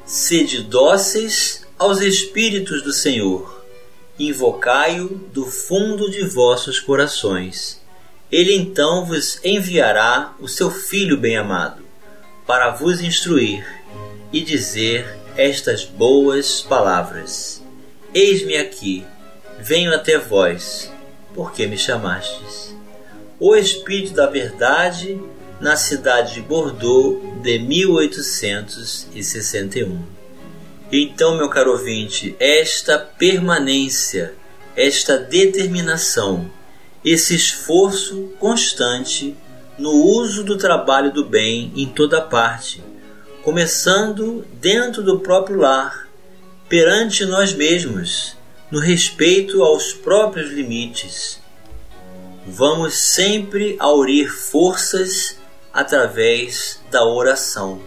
Sede 0.06 0.62
dóceis 0.62 1.66
aos 1.80 2.00
Espíritos 2.00 2.84
do 2.84 2.94
Senhor, 2.94 3.66
invocai-o 4.20 5.08
do 5.34 5.48
fundo 5.48 6.12
de 6.12 6.28
vossos 6.28 6.80
corações. 6.80 7.79
Ele 8.32 8.54
então 8.54 9.06
vos 9.06 9.40
enviará 9.44 10.36
o 10.40 10.48
seu 10.48 10.70
Filho 10.70 11.18
bem-amado, 11.18 11.84
para 12.46 12.70
vos 12.70 13.02
instruir 13.02 13.66
e 14.32 14.42
dizer 14.42 15.18
estas 15.36 15.84
boas 15.84 16.62
palavras: 16.62 17.64
Eis-me 18.14 18.56
aqui, 18.56 19.04
venho 19.60 19.94
até 19.94 20.18
vós, 20.18 20.92
porque 21.34 21.66
me 21.66 21.78
chamastes. 21.78 22.76
O 23.40 23.56
Espírito 23.56 24.14
da 24.14 24.28
Verdade 24.28 25.20
na 25.60 25.76
cidade 25.76 26.36
de 26.36 26.42
Bordeaux 26.42 27.20
de 27.42 27.58
1861. 27.60 30.02
Então, 30.92 31.38
meu 31.38 31.50
caro 31.50 31.72
ouvinte, 31.72 32.36
esta 32.40 32.98
permanência, 32.98 34.34
esta 34.76 35.18
determinação, 35.18 36.50
esse 37.04 37.36
esforço 37.36 38.34
constante 38.40 39.36
no 39.78 39.92
uso 39.92 40.44
do 40.44 40.58
trabalho 40.58 41.12
do 41.12 41.24
bem 41.26 41.72
em 41.76 41.88
toda 41.88 42.22
parte, 42.22 42.84
começando 43.44 44.46
dentro 44.54 45.02
do 45.02 45.20
próprio 45.20 45.58
lar, 45.58 46.08
perante 46.68 47.26
nós 47.26 47.54
mesmos, 47.54 48.38
no 48.70 48.80
respeito 48.80 49.64
aos 49.64 49.94
próprios 49.94 50.52
limites. 50.52 51.40
Vamos 52.46 52.96
sempre 52.96 53.76
aurir 53.80 54.30
forças 54.30 55.38
através 55.74 56.82
da 56.92 57.04
oração, 57.06 57.82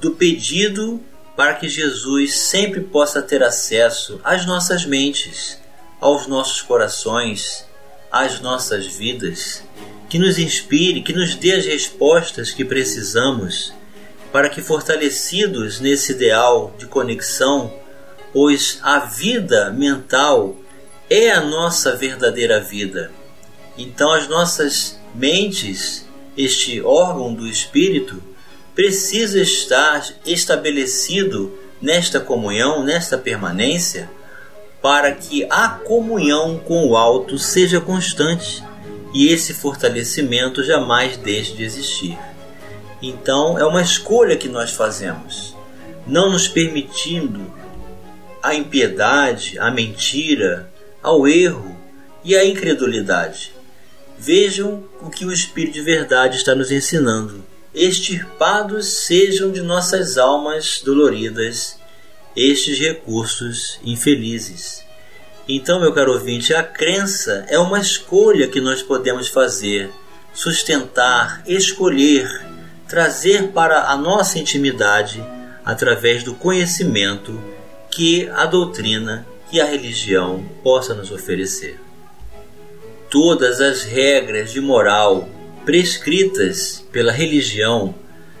do 0.00 0.12
pedido 0.12 1.00
para 1.34 1.54
que 1.54 1.68
Jesus 1.68 2.36
sempre 2.36 2.80
possa 2.80 3.22
ter 3.22 3.42
acesso 3.42 4.20
às 4.22 4.46
nossas 4.46 4.84
mentes, 4.84 5.58
aos 6.00 6.26
nossos 6.26 6.62
corações, 6.62 7.66
às 8.14 8.40
nossas 8.40 8.86
vidas, 8.86 9.64
que 10.08 10.20
nos 10.20 10.38
inspire, 10.38 11.02
que 11.02 11.12
nos 11.12 11.34
dê 11.34 11.50
as 11.50 11.66
respostas 11.66 12.52
que 12.52 12.64
precisamos 12.64 13.74
para 14.30 14.48
que, 14.48 14.62
fortalecidos 14.62 15.80
nesse 15.80 16.12
ideal 16.12 16.72
de 16.78 16.86
conexão, 16.86 17.74
pois 18.32 18.78
a 18.82 19.00
vida 19.00 19.72
mental 19.72 20.56
é 21.10 21.32
a 21.32 21.40
nossa 21.40 21.96
verdadeira 21.96 22.60
vida. 22.60 23.10
Então, 23.76 24.12
as 24.12 24.28
nossas 24.28 24.96
mentes 25.12 26.06
este 26.36 26.80
órgão 26.82 27.34
do 27.34 27.48
espírito 27.48 28.22
precisa 28.76 29.40
estar 29.40 30.06
estabelecido 30.24 31.52
nesta 31.82 32.20
comunhão, 32.20 32.84
nesta 32.84 33.18
permanência, 33.18 34.08
para 34.84 35.12
que 35.12 35.46
a 35.48 35.66
comunhão 35.66 36.58
com 36.58 36.86
o 36.86 36.94
alto 36.94 37.38
seja 37.38 37.80
constante 37.80 38.62
e 39.14 39.28
esse 39.28 39.54
fortalecimento 39.54 40.62
jamais 40.62 41.16
deixe 41.16 41.54
de 41.54 41.64
existir. 41.64 42.18
Então, 43.00 43.58
é 43.58 43.64
uma 43.64 43.80
escolha 43.80 44.36
que 44.36 44.46
nós 44.46 44.72
fazemos, 44.72 45.56
não 46.06 46.30
nos 46.30 46.48
permitindo 46.48 47.50
a 48.42 48.54
impiedade, 48.54 49.58
a 49.58 49.70
mentira, 49.70 50.68
ao 51.02 51.26
erro 51.26 51.74
e 52.22 52.36
a 52.36 52.44
incredulidade. 52.44 53.52
Vejam 54.18 54.84
o 55.00 55.08
que 55.08 55.24
o 55.24 55.32
Espírito 55.32 55.72
de 55.72 55.80
Verdade 55.80 56.36
está 56.36 56.54
nos 56.54 56.70
ensinando. 56.70 57.42
Extirpados 57.74 58.86
sejam 59.06 59.50
de 59.50 59.62
nossas 59.62 60.18
almas 60.18 60.82
doloridas 60.84 61.82
estes 62.36 62.78
recursos 62.78 63.78
infelizes. 63.84 64.84
Então, 65.48 65.80
meu 65.80 65.92
caro 65.92 66.12
ouvinte, 66.12 66.54
a 66.54 66.62
crença 66.62 67.44
é 67.48 67.58
uma 67.58 67.78
escolha 67.78 68.48
que 68.48 68.60
nós 68.60 68.82
podemos 68.82 69.28
fazer, 69.28 69.90
sustentar, 70.32 71.42
escolher, 71.46 72.28
trazer 72.88 73.48
para 73.48 73.90
a 73.90 73.96
nossa 73.96 74.38
intimidade 74.38 75.24
através 75.64 76.22
do 76.22 76.34
conhecimento 76.34 77.38
que 77.90 78.28
a 78.30 78.46
doutrina, 78.46 79.26
que 79.50 79.60
a 79.60 79.64
religião 79.64 80.44
possa 80.62 80.94
nos 80.94 81.10
oferecer 81.10 81.84
todas 83.14 83.60
as 83.60 83.84
regras 83.84 84.52
de 84.52 84.60
moral 84.60 85.28
prescritas 85.64 86.84
pela 86.90 87.12
religião 87.12 87.94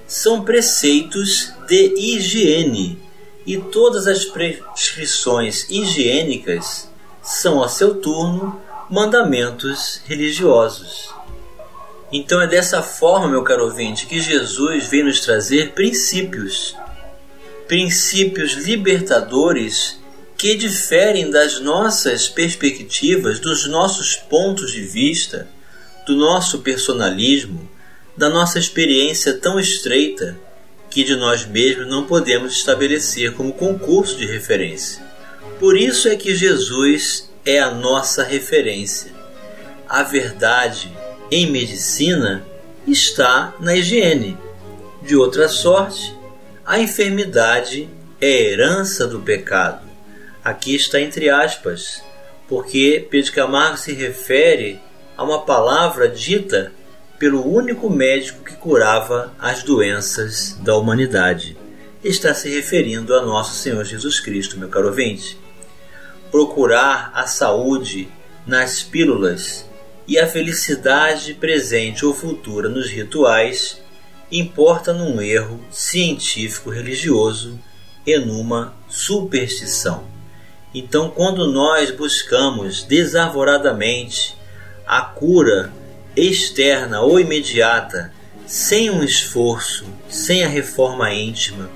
são 0.04 0.42
preceitos 0.42 1.52
de 1.68 1.94
higiene 1.96 2.98
e 3.46 3.58
todas 3.58 4.06
as 4.06 4.24
prescrições 4.24 5.68
higiênicas 5.68 6.90
são, 7.22 7.62
a 7.62 7.68
seu 7.68 7.96
turno, 7.96 8.60
mandamentos 8.90 10.00
religiosos. 10.06 11.12
Então 12.12 12.40
é 12.40 12.46
dessa 12.46 12.82
forma, 12.82 13.28
meu 13.28 13.42
caro 13.42 13.64
ouvinte, 13.64 14.06
que 14.06 14.20
Jesus 14.20 14.86
vem 14.86 15.04
nos 15.04 15.20
trazer 15.20 15.72
princípios, 15.72 16.76
princípios 17.66 18.52
libertadores 18.52 19.98
que 20.36 20.54
diferem 20.54 21.30
das 21.30 21.60
nossas 21.60 22.28
perspectivas, 22.28 23.40
dos 23.40 23.66
nossos 23.66 24.16
pontos 24.16 24.72
de 24.72 24.82
vista, 24.82 25.48
do 26.06 26.14
nosso 26.14 26.60
personalismo, 26.60 27.68
da 28.16 28.28
nossa 28.28 28.58
experiência 28.58 29.34
tão 29.34 29.58
estreita 29.58 30.38
que 30.94 31.02
de 31.02 31.16
nós 31.16 31.44
mesmos 31.44 31.88
não 31.88 32.06
podemos 32.06 32.52
estabelecer 32.52 33.32
como 33.32 33.52
concurso 33.52 34.16
de 34.16 34.26
referência. 34.26 35.02
Por 35.58 35.76
isso 35.76 36.08
é 36.08 36.14
que 36.14 36.36
Jesus 36.36 37.28
é 37.44 37.58
a 37.58 37.72
nossa 37.72 38.22
referência. 38.22 39.10
A 39.88 40.04
verdade 40.04 40.96
em 41.32 41.50
medicina 41.50 42.46
está 42.86 43.52
na 43.58 43.74
higiene. 43.74 44.38
De 45.02 45.16
outra 45.16 45.48
sorte, 45.48 46.14
a 46.64 46.78
enfermidade 46.78 47.88
é 48.20 48.52
herança 48.52 49.04
do 49.04 49.18
pecado. 49.18 49.84
Aqui 50.44 50.76
está 50.76 51.00
entre 51.00 51.28
aspas, 51.28 52.04
porque 52.48 53.04
Pedro 53.10 53.32
Camargo 53.32 53.78
se 53.78 53.92
refere 53.92 54.80
a 55.16 55.24
uma 55.24 55.44
palavra 55.44 56.08
dita 56.08 56.70
pelo 57.24 57.42
único 57.42 57.88
médico 57.88 58.44
que 58.44 58.54
curava 58.54 59.32
as 59.38 59.62
doenças 59.62 60.58
da 60.60 60.76
humanidade. 60.76 61.56
Está 62.04 62.34
se 62.34 62.50
referindo 62.50 63.14
a 63.14 63.22
nosso 63.22 63.54
Senhor 63.54 63.82
Jesus 63.82 64.20
Cristo, 64.20 64.58
meu 64.58 64.68
caro 64.68 64.88
ouvinte. 64.88 65.38
Procurar 66.30 67.10
a 67.14 67.26
saúde 67.26 68.08
nas 68.46 68.82
pílulas 68.82 69.66
e 70.06 70.18
a 70.18 70.26
felicidade 70.26 71.32
presente 71.32 72.04
ou 72.04 72.12
futura 72.12 72.68
nos 72.68 72.90
rituais 72.90 73.80
importa 74.30 74.92
num 74.92 75.18
erro 75.22 75.58
científico 75.70 76.68
religioso 76.68 77.58
e 78.06 78.18
numa 78.18 78.74
superstição. 78.86 80.04
Então, 80.74 81.08
quando 81.08 81.50
nós 81.50 81.90
buscamos 81.90 82.82
desarvoradamente 82.82 84.36
a 84.86 85.00
cura 85.00 85.72
externa 86.16 87.00
ou 87.00 87.18
imediata, 87.18 88.12
sem 88.46 88.90
um 88.90 89.02
esforço, 89.02 89.84
sem 90.08 90.44
a 90.44 90.48
reforma 90.48 91.12
íntima, 91.12 91.70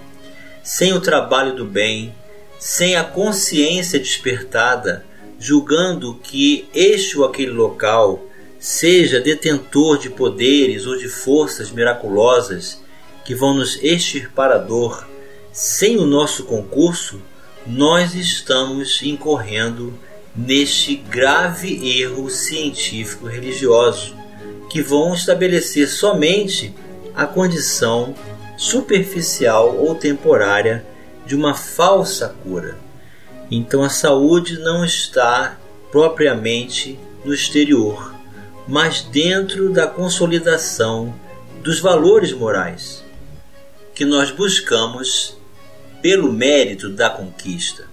sem 0.62 0.92
o 0.92 1.00
trabalho 1.00 1.54
do 1.54 1.64
bem, 1.64 2.14
sem 2.58 2.96
a 2.96 3.04
consciência 3.04 3.98
despertada, 3.98 5.04
julgando 5.38 6.14
que 6.22 6.68
este 6.74 7.18
ou 7.18 7.24
aquele 7.24 7.52
local 7.52 8.22
seja 8.58 9.20
detentor 9.20 9.98
de 9.98 10.10
poderes 10.10 10.84
ou 10.84 10.96
de 10.98 11.08
forças 11.08 11.70
miraculosas 11.70 12.82
que 13.24 13.34
vão 13.34 13.54
nos 13.54 13.82
extirpar 13.82 14.50
a 14.50 14.58
dor, 14.58 15.06
sem 15.52 15.96
o 15.96 16.04
nosso 16.04 16.44
concurso, 16.44 17.20
nós 17.66 18.14
estamos 18.14 19.02
incorrendo 19.02 19.98
neste 20.34 20.96
grave 20.96 22.00
erro 22.00 22.28
científico 22.30 23.26
religioso 23.26 24.17
que 24.68 24.82
vão 24.82 25.14
estabelecer 25.14 25.88
somente 25.88 26.74
a 27.14 27.26
condição 27.26 28.14
superficial 28.56 29.76
ou 29.76 29.94
temporária 29.94 30.84
de 31.26 31.34
uma 31.34 31.54
falsa 31.54 32.34
cura. 32.42 32.76
Então 33.50 33.82
a 33.82 33.88
saúde 33.88 34.58
não 34.58 34.84
está 34.84 35.58
propriamente 35.90 36.98
no 37.24 37.32
exterior, 37.32 38.14
mas 38.66 39.02
dentro 39.02 39.72
da 39.72 39.86
consolidação 39.86 41.14
dos 41.62 41.80
valores 41.80 42.32
morais 42.32 43.04
que 43.94 44.04
nós 44.04 44.30
buscamos 44.30 45.36
pelo 46.00 46.32
mérito 46.32 46.88
da 46.88 47.10
conquista. 47.10 47.84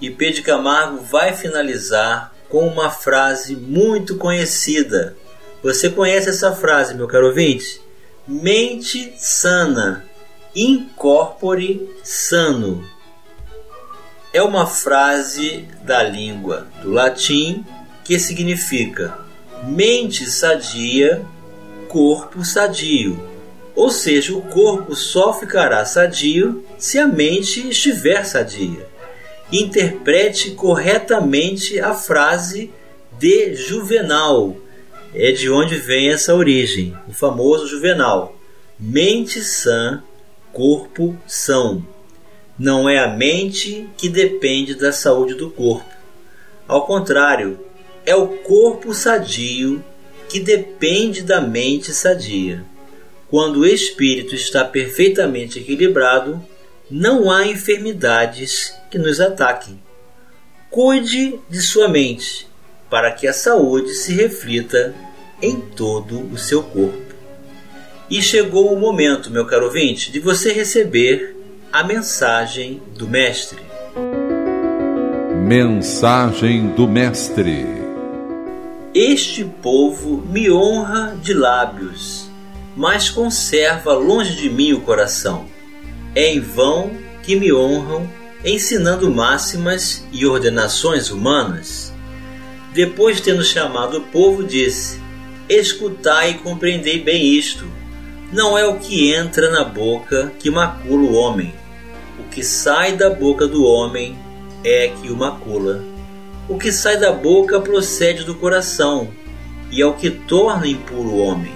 E 0.00 0.10
Pedro 0.10 0.42
Camargo 0.42 0.98
vai 0.98 1.34
finalizar 1.34 2.34
com 2.48 2.66
uma 2.66 2.90
frase 2.90 3.56
muito 3.56 4.16
conhecida 4.16 5.16
você 5.62 5.88
conhece 5.88 6.28
essa 6.28 6.52
frase, 6.52 6.94
meu 6.94 7.06
caro 7.06 7.28
ouvinte? 7.28 7.80
Mente 8.26 9.14
sana, 9.16 10.04
incorpore 10.54 11.88
sano. 12.02 12.84
É 14.32 14.42
uma 14.42 14.66
frase 14.66 15.68
da 15.82 16.02
língua 16.02 16.66
do 16.82 16.90
latim 16.90 17.64
que 18.02 18.18
significa 18.18 19.18
mente 19.62 20.28
sadia, 20.28 21.24
corpo 21.88 22.44
sadio. 22.44 23.30
Ou 23.74 23.90
seja, 23.90 24.34
o 24.34 24.42
corpo 24.42 24.94
só 24.96 25.32
ficará 25.32 25.84
sadio 25.84 26.64
se 26.76 26.98
a 26.98 27.06
mente 27.06 27.68
estiver 27.68 28.24
sadia. 28.24 28.86
Interprete 29.50 30.52
corretamente 30.52 31.78
a 31.78 31.94
frase 31.94 32.72
de 33.18 33.54
Juvenal, 33.54 34.56
é 35.14 35.30
de 35.32 35.50
onde 35.50 35.76
vem 35.76 36.10
essa 36.10 36.34
origem, 36.34 36.96
o 37.06 37.12
famoso 37.12 37.66
Juvenal. 37.66 38.36
Mente 38.78 39.42
sã, 39.42 40.02
corpo 40.52 41.16
são. 41.26 41.86
Não 42.58 42.88
é 42.88 42.98
a 42.98 43.08
mente 43.08 43.88
que 43.96 44.08
depende 44.08 44.74
da 44.74 44.92
saúde 44.92 45.34
do 45.34 45.50
corpo. 45.50 45.90
Ao 46.66 46.86
contrário, 46.86 47.60
é 48.06 48.14
o 48.14 48.28
corpo 48.28 48.94
sadio 48.94 49.84
que 50.28 50.40
depende 50.40 51.22
da 51.22 51.40
mente 51.40 51.92
sadia. 51.92 52.64
Quando 53.28 53.60
o 53.60 53.66
espírito 53.66 54.34
está 54.34 54.64
perfeitamente 54.64 55.58
equilibrado, 55.58 56.42
não 56.90 57.30
há 57.30 57.46
enfermidades 57.46 58.74
que 58.90 58.98
nos 58.98 59.20
ataquem. 59.20 59.80
Cuide 60.70 61.38
de 61.48 61.60
sua 61.60 61.88
mente 61.88 62.46
para 62.92 63.10
que 63.10 63.26
a 63.26 63.32
saúde 63.32 63.94
se 63.94 64.12
reflita 64.12 64.94
em 65.40 65.58
todo 65.58 66.30
o 66.30 66.36
seu 66.36 66.62
corpo. 66.62 67.14
E 68.10 68.20
chegou 68.20 68.70
o 68.70 68.78
momento, 68.78 69.30
meu 69.30 69.46
caro 69.46 69.64
ouvinte, 69.64 70.12
de 70.12 70.20
você 70.20 70.52
receber 70.52 71.34
a 71.72 71.82
mensagem 71.82 72.82
do 72.94 73.08
Mestre. 73.08 73.62
Mensagem 75.42 76.68
do 76.74 76.86
Mestre: 76.86 77.64
Este 78.94 79.42
povo 79.42 80.18
me 80.30 80.52
honra 80.52 81.16
de 81.22 81.32
lábios, 81.32 82.28
mas 82.76 83.08
conserva 83.08 83.94
longe 83.94 84.36
de 84.36 84.50
mim 84.50 84.74
o 84.74 84.82
coração. 84.82 85.46
É 86.14 86.30
em 86.30 86.40
vão 86.40 86.90
que 87.22 87.36
me 87.36 87.54
honram, 87.54 88.06
ensinando 88.44 89.10
máximas 89.10 90.04
e 90.12 90.26
ordenações 90.26 91.10
humanas 91.10 91.91
depois, 92.72 93.20
tendo 93.20 93.44
chamado 93.44 93.98
o 93.98 94.02
povo, 94.02 94.42
disse: 94.42 94.98
Escutai 95.48 96.30
e 96.30 96.38
compreendei 96.38 97.00
bem 97.00 97.34
isto. 97.34 97.66
Não 98.32 98.56
é 98.56 98.64
o 98.64 98.78
que 98.78 99.12
entra 99.12 99.50
na 99.50 99.62
boca 99.62 100.32
que 100.38 100.50
macula 100.50 101.02
o 101.02 101.14
homem. 101.14 101.52
O 102.18 102.22
que 102.30 102.42
sai 102.42 102.96
da 102.96 103.10
boca 103.10 103.46
do 103.46 103.62
homem 103.64 104.16
é 104.64 104.88
que 104.88 105.10
o 105.10 105.16
macula. 105.16 105.84
O 106.48 106.56
que 106.56 106.72
sai 106.72 106.96
da 106.96 107.12
boca 107.12 107.60
procede 107.60 108.24
do 108.24 108.34
coração, 108.34 109.10
e 109.70 109.82
é 109.82 109.86
o 109.86 109.92
que 109.92 110.10
torna 110.10 110.66
impuro 110.66 111.10
o 111.10 111.18
homem. 111.18 111.52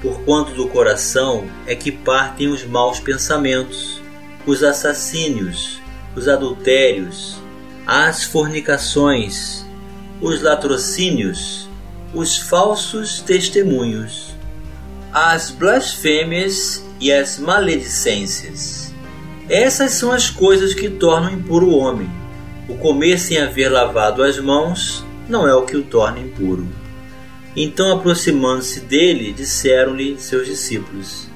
Porquanto 0.00 0.52
do 0.52 0.68
coração 0.68 1.44
é 1.66 1.74
que 1.74 1.90
partem 1.90 2.48
os 2.48 2.64
maus 2.64 3.00
pensamentos, 3.00 4.00
os 4.46 4.62
assassínios, 4.62 5.80
os 6.14 6.28
adultérios, 6.28 7.36
as 7.86 8.22
fornicações, 8.22 9.63
os 10.24 10.40
latrocínios, 10.40 11.68
os 12.14 12.38
falsos 12.38 13.20
testemunhos, 13.20 14.34
as 15.12 15.50
blasfêmias 15.50 16.82
e 16.98 17.12
as 17.12 17.38
maledicências. 17.38 18.90
Essas 19.50 19.92
são 19.92 20.10
as 20.10 20.30
coisas 20.30 20.72
que 20.72 20.88
tornam 20.88 21.30
impuro 21.30 21.66
o 21.66 21.76
homem. 21.76 22.08
O 22.66 22.74
comer 22.78 23.18
sem 23.18 23.36
haver 23.36 23.68
lavado 23.68 24.22
as 24.22 24.38
mãos 24.38 25.04
não 25.28 25.46
é 25.46 25.54
o 25.54 25.66
que 25.66 25.76
o 25.76 25.82
torna 25.82 26.20
impuro. 26.20 26.66
Então, 27.54 27.92
aproximando-se 27.92 28.80
dele, 28.80 29.30
disseram-lhe 29.30 30.18
seus 30.18 30.46
discípulos: 30.46 31.28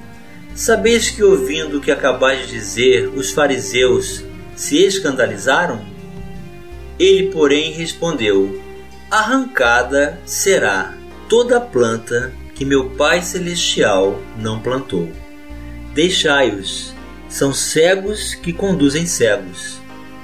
Sabeis 0.55 1.11
que, 1.11 1.21
ouvindo 1.21 1.77
o 1.77 1.81
que 1.81 1.91
acabais 1.91 2.47
de 2.47 2.53
dizer, 2.53 3.07
os 3.09 3.29
fariseus 3.29 4.23
se 4.55 4.83
escandalizaram? 4.83 5.79
Ele, 6.97 7.31
porém, 7.31 7.71
respondeu: 7.71 8.67
arrancada 9.09 10.19
será 10.23 10.93
toda 11.27 11.59
planta 11.59 12.31
que 12.53 12.63
meu 12.63 12.91
Pai 12.91 13.23
Celestial 13.23 14.21
não 14.37 14.59
plantou. 14.59 15.09
Deixai-os, 15.95 16.93
são 17.27 17.51
cegos 17.51 18.35
que 18.35 18.53
conduzem 18.53 19.07
cegos. 19.07 19.79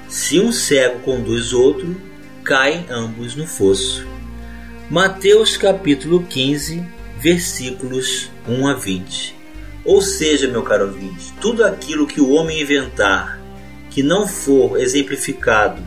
Se 0.08 0.38
um 0.38 0.52
cego 0.52 1.00
conduz 1.00 1.52
outro, 1.52 2.00
caem 2.44 2.86
ambos 2.88 3.34
no 3.34 3.46
fosso. 3.46 4.06
Mateus 4.88 5.56
capítulo 5.56 6.22
15, 6.22 6.86
versículos 7.18 8.30
1 8.46 8.68
a 8.68 8.74
20. 8.74 9.34
Ou 9.84 10.00
seja, 10.00 10.46
meu 10.46 10.62
caro 10.62 10.86
ouvinte, 10.86 11.32
tudo 11.40 11.64
aquilo 11.64 12.06
que 12.06 12.20
o 12.20 12.30
homem 12.30 12.60
inventar 12.60 13.40
que 13.90 14.02
não 14.02 14.28
for 14.28 14.78
exemplificado, 14.78 15.82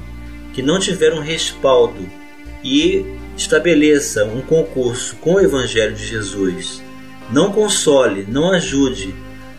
que 0.53 0.61
não 0.61 0.79
tiver 0.79 1.13
um 1.13 1.21
respaldo 1.21 2.18
e 2.63 3.05
estabeleça 3.37 4.25
um 4.25 4.41
concurso 4.41 5.15
com 5.17 5.35
o 5.35 5.39
Evangelho 5.39 5.95
de 5.95 6.05
Jesus, 6.05 6.81
não 7.31 7.51
console, 7.51 8.25
não 8.27 8.51
ajude, 8.51 9.15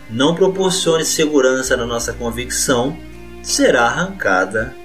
não 0.09 0.35
proporcione 0.35 1.05
segurança 1.05 1.75
na 1.77 1.85
nossa 1.85 2.13
convicção, 2.13 2.97
será 3.41 3.83
arrancada 3.83 4.75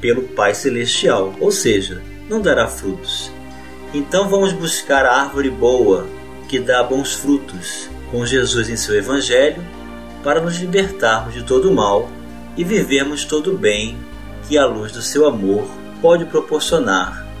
pelo 0.00 0.22
Pai 0.22 0.54
Celestial. 0.54 1.34
Ou 1.38 1.50
seja, 1.50 2.02
não 2.28 2.40
dará 2.40 2.66
frutos. 2.66 3.30
Então 3.92 4.28
vamos 4.28 4.52
buscar 4.52 5.04
a 5.04 5.20
árvore 5.22 5.50
boa, 5.50 6.06
que 6.48 6.58
dá 6.58 6.82
bons 6.82 7.14
frutos, 7.14 7.88
com 8.10 8.26
Jesus 8.26 8.68
em 8.68 8.76
seu 8.76 8.96
Evangelho, 8.96 9.62
para 10.22 10.40
nos 10.40 10.58
libertarmos 10.58 11.34
de 11.34 11.42
todo 11.42 11.70
o 11.70 11.74
mal 11.74 12.10
e 12.56 12.64
vivermos 12.64 13.24
todo 13.24 13.54
o 13.54 13.58
bem 13.58 13.96
que 14.48 14.56
a 14.56 14.66
luz 14.66 14.92
do 14.92 15.02
seu 15.02 15.26
amor 15.26 15.68
pode 16.00 16.24
proporcionar 16.24 17.23